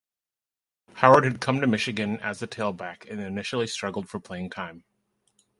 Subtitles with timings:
[0.95, 4.83] Howard had come to Michigan as a tailback and initially struggled for playing time.